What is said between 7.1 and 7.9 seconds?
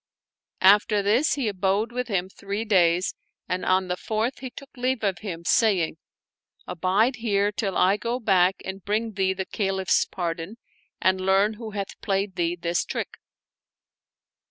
here till